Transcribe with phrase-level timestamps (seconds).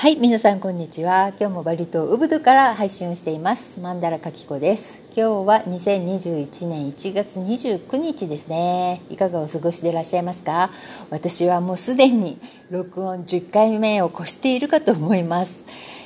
[0.00, 1.32] はい皆さんこんにちは。
[1.40, 3.80] 今日もバリ島ウブドから配信をしています。
[3.80, 5.02] マンダラカキコです。
[5.06, 9.02] 今日は2021年1月29日ですね。
[9.10, 10.70] いかがお過ごしでいらっしゃいますか？
[11.10, 12.38] 私はもうすでに
[12.70, 15.64] 録音10回目を越しているかと思います。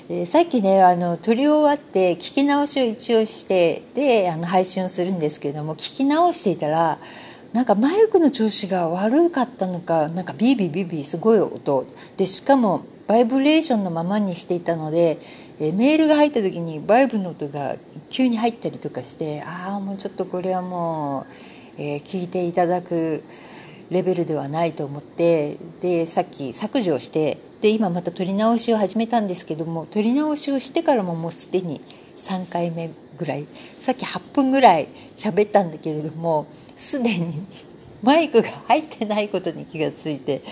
[0.09, 6.96] えー、さっきねあの撮り終わって聞き直しを一応してであの配信をするんですけれども聞き直していたら
[7.52, 11.86] なんかマイクの調子が悪かったのかなんかビービービービーすごい音。
[12.16, 15.19] でしかもバイブレーションのままにしていたので、
[15.61, 17.77] え、メールが入った時にバイブの音が
[18.09, 21.27] 急に入ったりとかしてああもうちょっとこれはも
[21.77, 23.23] う、えー、聞いていただく
[23.91, 31.83] レベルではないと思ってでさっき削除をしてで今また撮り直しを始めたんですけども撮り直しをしてからももうすでに
[32.17, 33.47] 3回目ぐらい
[33.79, 37.47] さっき8分ぐらい喋ったんだけれどもすでに
[38.02, 40.42] マイクが入ってないことに気がついて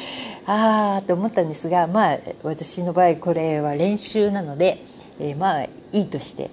[0.47, 4.83] ああと思ったんですがまあ私の場合これは練習なので、
[5.19, 6.51] えー、まあいいとして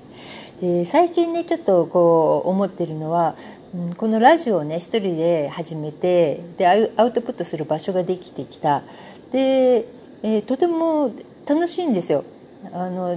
[0.60, 3.36] で最近ねちょっとこう思ってるのは、
[3.76, 8.82] うん、このラジオをね一人で始めてでアウトプットする場所ができてきた
[9.32, 9.88] で、
[10.24, 11.14] えー、とても
[11.48, 12.26] 楽しいんですよ。
[12.74, 13.14] あの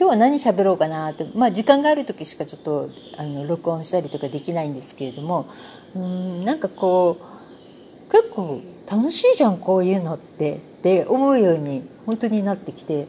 [0.00, 5.46] 今日は何喋ろうかなって、まあ、時間がある時しかちょっとあの録音したりとかできないんですけれども
[5.94, 8.60] うんなんかこう結構
[8.90, 13.06] 楽しいじゃんこういうのってって思うように本当になってきて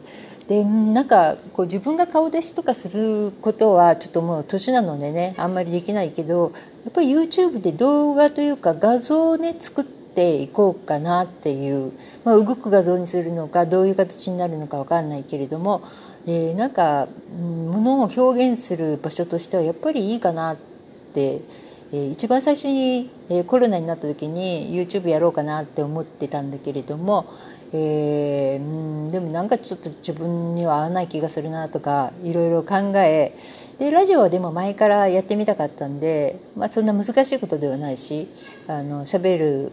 [0.48, 6.52] でなんかこう自分が顔出しとかすることはちょっともう年なのでねあんまりできないけど
[6.84, 11.92] やっぱり YouTube で動画というか画像をね作っていこうかなっていう、
[12.24, 15.82] まあ、動く画像にするのかどういう形になるのか分かんないけれども
[16.26, 20.56] えー、なんかものを表現する場所としてはやっぱりいいかなっ
[21.14, 21.40] て、
[21.92, 27.26] 一番最初に、え、コロナになった時に YouTube やろうかなって思ってたんだけれども、
[27.74, 33.34] えー、うんでもなんかちょっと自分には合わない気がするなとかいろいろ考え
[33.78, 38.28] でラジオはでも前からやってみたかったんで、まあ、そんな難しいことではないし
[38.68, 39.72] あの喋る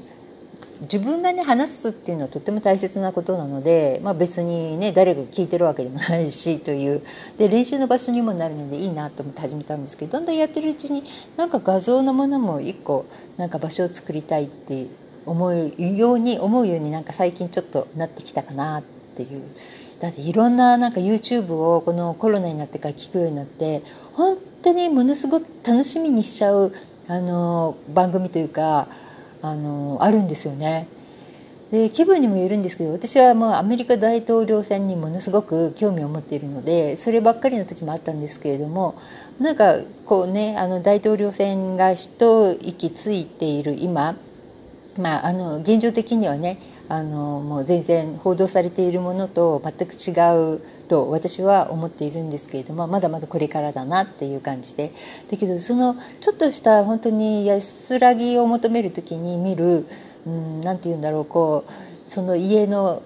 [0.81, 7.01] 自分がね話すっていうのはとっても大切なことなので、まあ、別にね誰が聞いてるわけでもないしという
[7.37, 11.03] で練習の場所にもなるのでいいなと思って始めたんですけどだんだんやってるうちに
[11.35, 13.05] なんか画像のものも一個
[13.37, 14.87] なんか場所を作りたいって
[15.25, 18.83] 思うように思うようになんか最近ちょっとなってきたかなっ
[19.15, 19.41] ていう。
[19.99, 26.73] だっていろんななんか YouTube をこのコロナになってから聞くようになって本当にものすごく楽しみにしちゃう
[27.09, 28.87] あの番組というか
[29.41, 30.87] あのあるんですよね。
[31.71, 38.95] で気分にもよるんですけど私はもうアメリカ大統領選にものすごく興味を持っているのでそればっかりの時もあったんですけれども
[39.39, 44.15] なんかこうねあの大統領選が一息ついている今、
[44.97, 46.57] まあ、あの現状的にはね
[46.87, 54.91] あのもう全然報道されているものと全く違うと私は思っているんですけれどもまだまだこれからだなっていう感じで。
[55.31, 59.85] だけどそのちょっとした本当に安らぎを求める時に見る
[60.63, 63.03] 何て言うんだろうこうその家の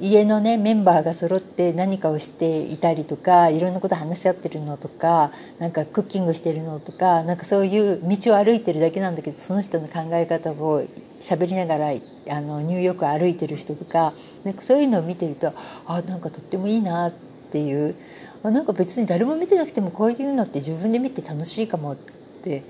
[0.00, 10.84] 家のねメンバーが揃って何かをしていたりとかいろんなこと話し合ってるのとかなんかクッキングしてるのとかなんかそういう道を歩いてるだけなんだけどその人の考え方を
[11.20, 14.12] 喋りながらあのニューヨーク歩いてる人とか
[14.44, 15.52] なんかそういうのを見てると
[15.86, 17.12] あなんかとってもいいなっ
[17.52, 17.94] ていう
[18.42, 21.96] なんか別に誰も見てなくてもこういうのって自分で見て楽しいかもっ
[22.42, 22.62] て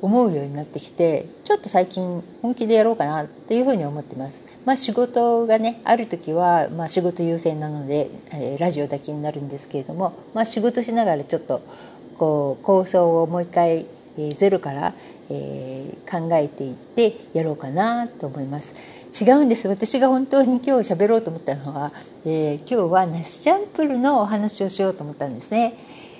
[0.00, 4.44] 思うようになってきてちょっと最近本気でやろうかなっていうふうに思ってます。
[4.64, 11.62] まあ、仕事がねある時は、まあ、仕事優先なので、えー、ラジオだけになるんですけれども、まあ、仕事しながらちょっと
[12.18, 13.86] こう構想をもう一回、
[14.18, 14.94] えー、ゼロから、
[15.30, 18.74] えー、考えていってやろうかなと思います。
[19.18, 21.92] 違うんです私が本当に今日喋ろうと思ったのは、
[22.26, 25.74] えー、今日はナッシャンプルのお話をしようと思ったんですね。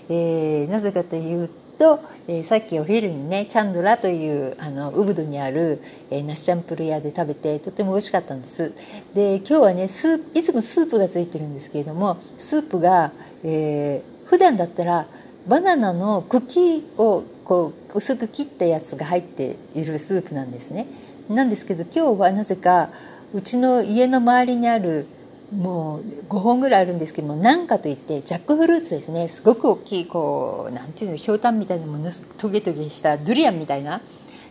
[0.09, 5.81] えー、なぜかというと、えー、さっきお昼にねチャンドラというあのウブドにある、
[6.11, 8.73] えー、ナッシャンプル屋で食べてとても美味しかったんです。
[9.15, 13.13] で今日はねスープいつもスープがついてるんですけれどもスープが、
[13.45, 15.07] えー、普段だったら
[15.47, 20.87] バナナの茎をこう薄く切ったやつが入っているスープなんですね。
[21.31, 22.91] なんですけど今日はなぜか
[23.35, 25.07] うちの家の周りにある
[25.53, 34.03] もう5本ぐらいあるんですけども何かといってジャックフルーツですねすごく大きいこうなんていうのひょうたんみたいなものトゲトゲしたドゥリアンみたいな、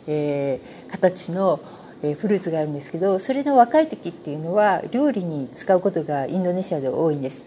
[0.07, 1.59] えー、形の、
[2.01, 7.45] え、フルーツがあるんですけどそれの若い時っていうのは料理に使うことがインドネシアで多いんです。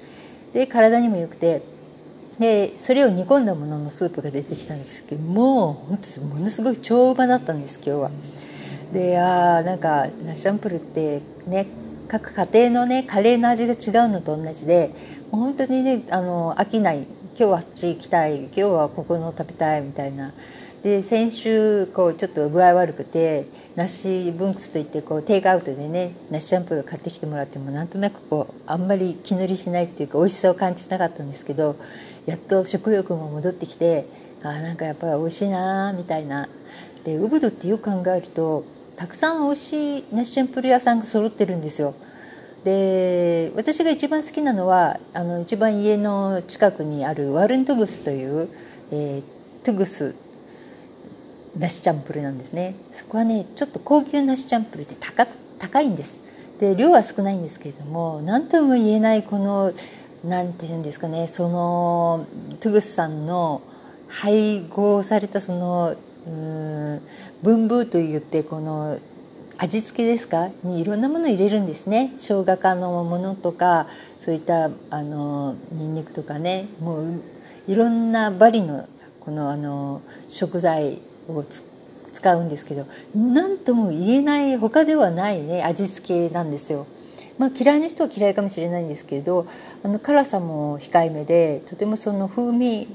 [0.52, 1.62] で体にも良くて
[2.38, 8.10] でそれを煮込んだもののスープが出てきたんですけどもう本当ものすごい超うまだったんです今日は。
[8.92, 11.66] であなんかナシャンプルってね
[12.10, 14.90] 各家庭のねカレーの味が違うのと同じで
[15.30, 17.06] 本当にねあの飽きない。
[17.38, 18.40] 今日はあっち行きたい。
[18.46, 20.32] 今日はここの食べたいみたいな。
[20.82, 23.46] で先週こうちょっと具合悪くて
[23.76, 31.76] 梨分屈といってこうテイクアウトでね梨シャンプーを買ってきてもらってもなんとなくこうあんまり気乗りしないっていうか美味しさを感じなかったんですけど
[32.26, 34.06] やっと食欲も戻ってきて
[34.42, 36.48] あなんかやっぱり美味しいなみたいな。
[37.04, 38.64] でウブドってよく考えると
[39.00, 41.94] たくさん美味しい梨シャンプル屋さんが揃ってるんですよ。
[42.64, 48.50] で私が一番好きなのはあの一番家の近くにあるワルントゥグスという、
[48.90, 50.14] えー、トゥグス
[51.58, 55.26] 梨チャンプルなんですねそこはねちょっと高級梨チャンプルって高
[55.58, 56.18] 高いんです
[56.58, 59.72] で量は少ないんですけれども何とも言えないこの
[60.22, 62.26] 何て言うんですかねその
[62.60, 63.62] トゥグスさんの
[64.08, 65.96] 配合されたその
[66.26, 67.00] うん。
[67.42, 68.98] 文風といってこの
[69.58, 70.50] 味付けですか？
[70.62, 72.12] にいろんなもの入れるんですね。
[72.16, 73.86] 生姜科のものとか
[74.18, 76.66] そういったあのニンニクとかね。
[76.80, 77.20] もう
[77.68, 78.88] いろんなバリの
[79.20, 81.44] このあの食材を
[82.12, 86.86] 使うんですけど何とも言えない他ではないね味付けなんですよ。
[87.38, 89.46] まあ、嫌いな人は嫌いかもしれないんですけど
[89.82, 92.86] あの辛さも控えめでとてもその風味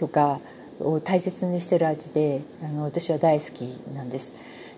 [0.00, 0.40] とか
[0.88, 3.62] を大切にしてる味であの私は大好き
[3.94, 4.32] なんです。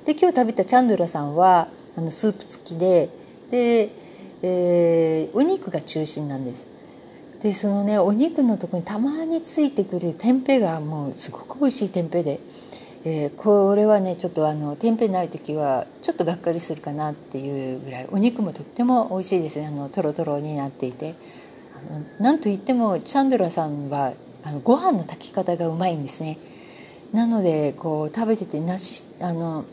[0.05, 3.09] で今日食べたチャンドラさんはあのスープ付きで
[3.51, 3.91] で、
[4.43, 6.69] えー、お肉が中心なんです。
[7.43, 12.41] でそのねお肉のとこにたまについてくる天平がもうすごく美味しい天平で、
[13.05, 21.17] えー、これはねちょっとあの天平ない時はちょっとがっかりするかなっていうぐらいお肉もとっても美味しいですねあのトロトロになっていて
[21.87, 26.38] あのなんといってもチャンドラさんはあのご飯の炊き方がうまいんですね。
[27.12, 29.64] なのでこう食べててなしあの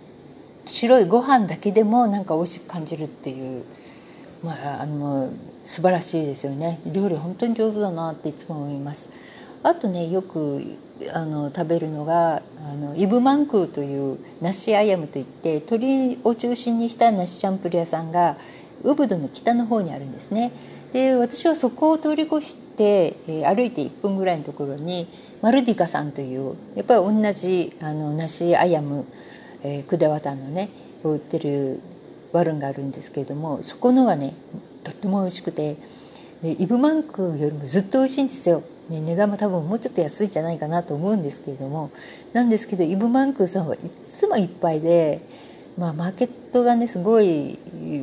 [0.65, 3.63] 白いご飯だけでもなんか美味しく感じるっていう
[4.43, 5.31] まああの
[5.63, 6.79] 素晴らしいですよね。
[6.85, 9.09] 料理本当に上手だなっていつも思います。
[9.63, 10.77] あとねよく
[11.13, 18.37] あの食べるのがあのイブマンクーという梨アヤムといって鶏を中心にした梨チャンプル屋さんが
[18.83, 20.51] ウブドの北の方にあるんですね。
[20.93, 25.07] で私はそこを通り越し、え、歩いて1分ぐらいのところに
[25.41, 29.05] マルディカさんというやっぱり同じあの梨アヤム、
[29.63, 30.69] えー、クデワタのね
[31.03, 31.79] 売ってる
[32.31, 34.33] ワルンがあるんですけれどもそこのがね
[34.83, 35.77] とっても美味しくて
[36.41, 38.63] でイブマンクよりもずっと美味しいんですよ。
[38.89, 41.91] ね、値段も多分もうちょっと安いんじゃないかなと思うんですけれども
[42.33, 43.79] なんですけどイブマンクさんはい
[44.19, 45.21] つもいっぱいで、
[45.77, 47.57] まあ、マーケットがねすごい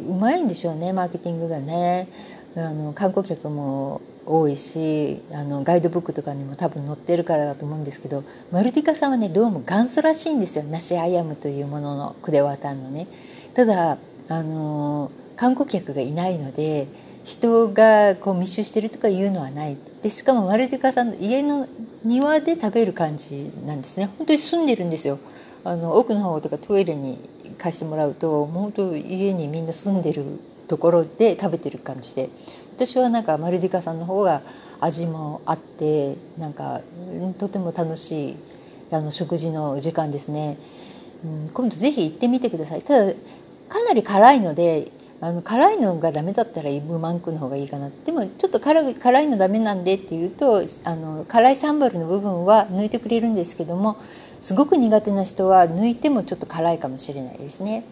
[0.09, 2.09] うまいんでしょうねマーケティングがね。
[2.57, 10.65] あの観光客も多いしあのガイドブックとかにも多分載ってるからだと思うんですけどマルティカさんはねどうも元祖らしいんですよ。
[10.65, 13.07] ナシアヤムというもののクデワタンのね。
[13.55, 13.97] ただ
[14.29, 16.87] あの観光客がいないので
[17.25, 19.77] 人がこう密集してるとかいうのはない。
[20.03, 21.67] でしかもマルティカさんの家の
[22.05, 24.11] 庭で食べる感じなんですね。
[24.19, 25.19] 本当に住んでるんですよ。
[25.65, 27.19] あの奥の方とかトイレに
[27.57, 30.25] 貸してもらうともう本当家にみんな住んでる
[30.69, 32.29] ところで食べてる感じで。
[32.79, 34.41] 私はなんかマルディカさんの方が
[34.81, 36.81] 味もあってなんか
[37.37, 38.37] とても楽しい
[38.93, 40.57] あの食事の時間ですね、
[41.25, 42.83] うん、今度ぜひ行ってみてください。
[42.83, 43.13] ただ
[43.69, 47.91] かなり辛いのであの辛いのがダメだったらイブマンクの方がいいかな。
[48.07, 53.97] でもちょっと辛辛いのダメなんでっていうとあの辛いサンバルの部分は抜いてくれるんですけども
[54.41, 57.83] すごく苦手な人は抜いてもちょっと辛いかもしれないですね。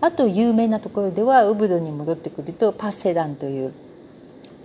[0.00, 3.74] あと有名なところではウブドに戻ってくるとパッセダンという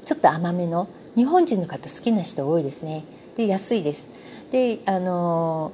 [0.06, 3.04] ちょっと甘めの日本人の方好きな人多いですね。
[3.36, 4.08] で安いです。
[4.52, 5.72] であの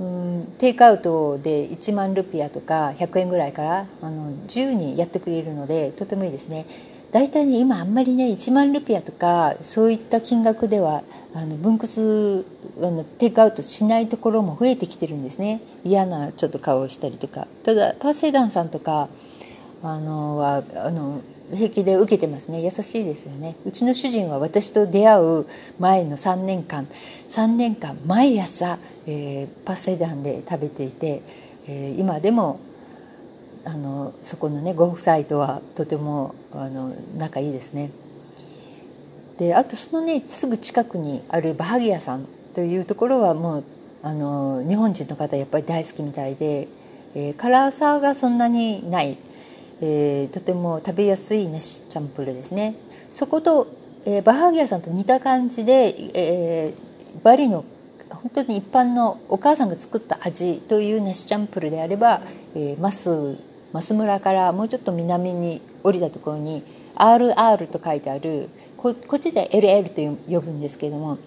[0.00, 6.66] うんテイクアウトで1万ルピアとか100円ぐらいからあの自由にやってくれるのでとてもいいですね。
[7.12, 12.44] 大体ね今あんまりね1万ルピアとかそういった金額ではあの分割
[12.82, 15.60] あのテイクアウトしないところも増えてきてるんですね。
[15.84, 17.46] 嫌なちょっと顔をしたりとか。
[17.64, 19.08] ただパーセイダンさんとか
[19.82, 21.20] あのはあの
[21.56, 25.46] 平気で受けてますね優しいですよねうちの主人は私と出会う
[25.78, 26.86] 前の3年間
[27.26, 31.22] 3年間毎朝、えー、パセダンで食べていて、
[31.66, 32.60] えー、今でも
[33.64, 37.90] あのそこのねご夫妻とはとてもあの仲いいですね。
[39.38, 43.64] であとそのねすぐ近くにあるバハギ屋さんというところはもう
[44.02, 46.68] あの日本人の方やっぱり大好きみたいで、
[47.14, 49.16] えー、辛さがそんなにない、
[49.80, 52.74] えー、とても食べやすいねチャンプルですね。
[53.10, 53.66] そこと、
[54.04, 57.64] えー、バハギ屋さんと似た感じで、えー、バリの
[58.10, 62.22] 本当に一般のお母さんが作った味というネシチャンプルであれば、
[62.54, 63.38] えー、マス
[63.72, 66.62] 増村からもうちょっと南に降りたところに
[66.96, 71.18] RR と書いてあるここっちで LL と呼ぶんですけども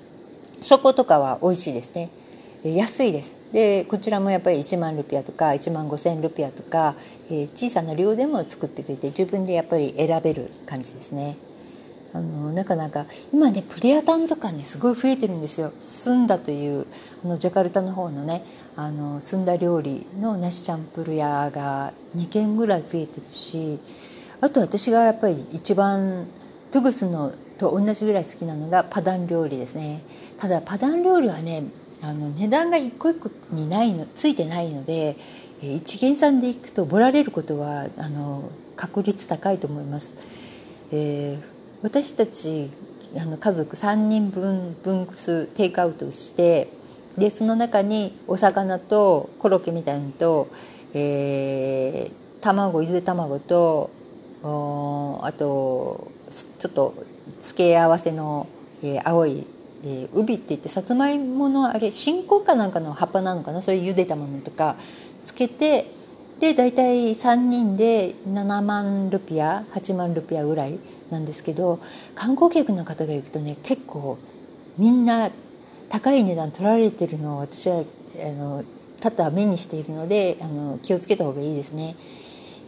[0.62, 2.10] そことかは美味しいですね
[2.64, 6.96] 安いですでこちらもやっぱり1万ルピアとか1万5,000ルピアとか、
[7.30, 11.38] えー、小さな量でも作ってくれて自分でやっぱり選べる感じですね。
[12.14, 15.74] あのなかなか今ねプリアタンとかねすごい増えてるんですよ。
[15.80, 16.88] スンダという
[17.24, 18.44] あのジャカルタの方のね
[18.76, 23.80] あのスンダ料理のナシチャンプル屋が2軒ぐらい増えてるし
[24.40, 26.28] あと私がやっぱり一番
[26.72, 30.02] トゥグスのと同じぐらい好きなのがパダン料理ですね。
[30.38, 31.64] ただパダン料理はね
[32.02, 35.18] あの値段が一個一個にないのついてないので
[35.62, 40.16] 一元さんでいくとボられることはあの確率高いと思います。
[40.92, 41.42] えー、
[41.82, 42.72] 私たち
[43.18, 46.70] あの家族3人分分数テイクアウトして
[47.18, 50.50] でその中にお魚とコロッケみたいのと、
[50.94, 52.12] えー、
[52.42, 53.90] 卵ゆで卵と
[54.44, 56.12] あと
[56.60, 56.94] ちょっと
[57.40, 58.48] 付け合わせの、
[58.84, 59.48] えー、青い
[59.84, 63.62] えー、ウビって言ってさつまいものあれ新香かなんかの葉っぱなのかな？
[63.62, 64.76] そういう茹でたものとか
[65.22, 65.92] つけて
[66.40, 70.80] で大体3人で7万ルピア8万ルピアぐらい
[71.10, 71.80] なんですけど
[72.16, 74.18] 観光客の方が行くとね結構
[74.78, 75.32] みんな
[75.90, 78.64] 高い値段取られてるのを私はあの
[79.00, 81.96] 多々目にしているのであの気をつけた方がいいですね。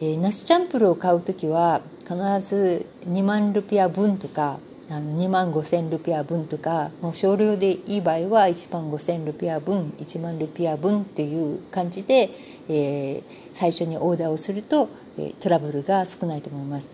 [0.02, 4.60] えー、ナスチャンプルを買う時は必ず2万ルピア分とか
[4.92, 12.32] あの2万5,000ルピア分とかもう少量でいい場合は1万5,000ルピア分1万ルピア分っていう感じで、
[12.68, 16.86] えー、最初にオーダーをすると、えー、トラブルが少ないと思います。
[16.86, 16.90] や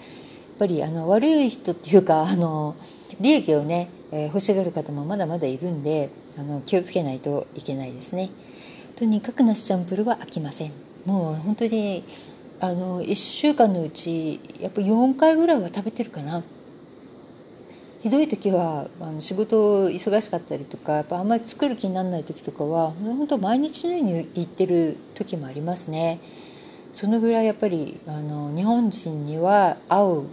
[0.56, 2.76] っぱりあの悪い人っていうかあの
[3.20, 8.30] 利益をね、えー、欲しがる方もまだまだいるんであの気をつけないといけないですね。
[8.98, 10.72] とにかくなしチャンプルは飽きません。
[11.06, 12.04] もう本当に
[12.60, 16.44] あの1週間のうちやっぱ4回ぐらいは食べてるかな。
[18.06, 26.20] ひどい時はあの仕事忙しかったりとかやっぱあんまり作る気にならない時とかは本当毎日のように行ってる時もありますね。
[26.94, 30.28] そのぐらいやっぱりあの日本人には合う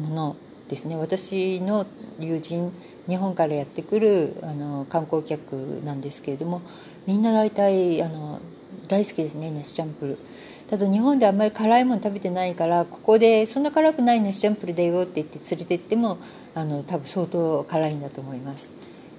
[0.00, 0.36] もの
[0.68, 1.86] ですね私の
[2.18, 2.72] 友人
[3.06, 5.52] 日本からやってくるあの観光客
[5.84, 6.60] なんですけれども
[7.06, 8.40] みんな大体あの
[8.88, 10.18] 大好きですねナスチャンプル。
[10.72, 16.16] ただ日本であんまり辛いもの食べてないからここでそんな辛くないナスチャンプルだよって言って連れてっても
[16.54, 18.72] あの多分相当辛いんだと思います。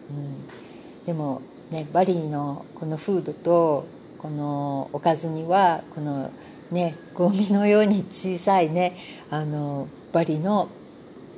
[0.09, 3.85] うん、でもねバリのこのフードと
[4.17, 6.31] このおかずにはこの
[6.71, 8.97] ねゴミのように小さいね
[9.29, 10.69] あのバリの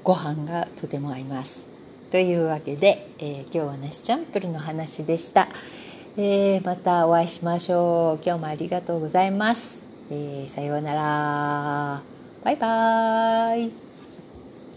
[0.05, 1.65] ご飯がとても合います。
[2.09, 5.49] というわけで、えー、今日はナスチャンプルの話でした。
[6.15, 8.23] えー、またお会いしましょう。
[8.25, 9.84] 今日もありがとうございます。
[10.11, 12.03] えー、さようなら。
[12.43, 13.84] バイバーイ。